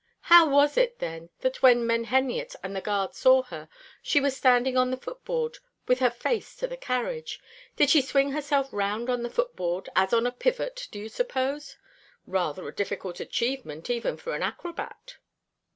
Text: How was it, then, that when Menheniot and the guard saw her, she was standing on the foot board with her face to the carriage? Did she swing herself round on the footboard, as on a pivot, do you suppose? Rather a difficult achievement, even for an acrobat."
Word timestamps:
How 0.33 0.49
was 0.49 0.77
it, 0.77 0.97
then, 0.97 1.29
that 1.41 1.61
when 1.61 1.85
Menheniot 1.85 2.55
and 2.63 2.75
the 2.75 2.81
guard 2.81 3.13
saw 3.13 3.43
her, 3.43 3.69
she 4.01 4.19
was 4.19 4.35
standing 4.35 4.75
on 4.75 4.89
the 4.89 4.97
foot 4.97 5.23
board 5.23 5.59
with 5.87 5.99
her 5.99 6.09
face 6.09 6.55
to 6.55 6.65
the 6.65 6.75
carriage? 6.75 7.39
Did 7.75 7.91
she 7.91 8.01
swing 8.01 8.31
herself 8.31 8.69
round 8.71 9.11
on 9.11 9.21
the 9.21 9.29
footboard, 9.29 9.89
as 9.95 10.11
on 10.11 10.25
a 10.25 10.31
pivot, 10.31 10.87
do 10.89 10.97
you 10.97 11.07
suppose? 11.07 11.77
Rather 12.25 12.67
a 12.67 12.73
difficult 12.73 13.19
achievement, 13.19 13.91
even 13.91 14.17
for 14.17 14.33
an 14.33 14.41
acrobat." 14.41 15.17